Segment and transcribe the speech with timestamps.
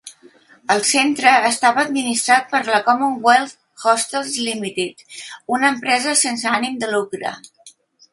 [0.75, 5.05] El centre estava administrat per Commonwealth Hostels Limited,
[5.59, 7.35] una empresa sense ànim de lucre.